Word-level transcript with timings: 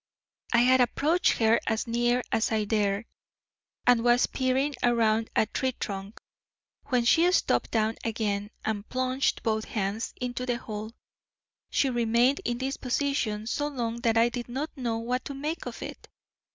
I 0.51 0.61
had 0.63 0.81
approached 0.81 1.33
her 1.33 1.59
as 1.67 1.85
near 1.85 2.23
as 2.31 2.51
I 2.51 2.63
dared, 2.65 3.05
and 3.85 4.03
was 4.03 4.25
peering 4.25 4.73
around 4.81 5.29
a 5.35 5.45
tree 5.45 5.73
trunk, 5.73 6.19
when 6.85 7.05
she 7.05 7.31
stooped 7.31 7.69
down 7.69 7.97
again 8.03 8.49
and 8.65 8.89
plunged 8.89 9.43
both 9.43 9.65
hands 9.65 10.15
into 10.19 10.47
the 10.47 10.57
hole. 10.57 10.91
She 11.69 11.91
remained 11.91 12.41
in 12.45 12.57
this 12.57 12.77
position 12.77 13.45
so 13.45 13.67
long 13.67 13.97
that 13.97 14.17
I 14.17 14.29
did 14.29 14.49
not 14.49 14.75
know 14.75 14.97
what 14.97 15.23
to 15.25 15.35
make 15.35 15.67
of 15.67 15.83
it. 15.83 16.07